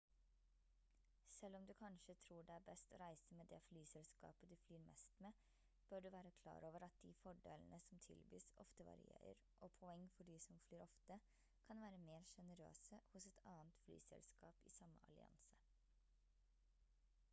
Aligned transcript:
selv 1.39 1.55
om 1.57 1.65
du 1.69 1.73
kanskje 1.81 2.13
tror 2.27 2.45
det 2.47 2.53
er 2.53 2.63
best 2.69 2.93
å 2.95 2.99
reise 3.01 3.35
med 3.39 3.49
det 3.53 3.59
flyselskapet 3.65 4.49
du 4.53 4.55
flyr 4.61 4.81
mest 4.85 5.11
med 5.25 5.43
bør 5.91 5.99
du 6.05 6.07
være 6.15 6.31
klar 6.39 6.65
over 6.69 6.85
at 6.87 6.97
de 7.03 7.11
fordelene 7.19 7.79
som 7.89 8.01
tilbys 8.07 8.47
ofte 8.63 8.87
varierer 8.89 9.43
og 9.67 9.77
poeng 9.83 10.07
for 10.15 10.29
de 10.31 10.39
som 10.47 10.57
flyr 10.65 10.81
ofte 10.87 11.19
kan 11.67 11.83
være 11.85 12.01
mer 12.09 12.25
sjenerøse 12.33 13.01
hos 13.13 13.29
et 13.33 13.43
annet 13.53 13.79
flyselskap 13.85 14.65
i 14.73 14.73
samme 14.79 15.05
allianse 15.11 15.61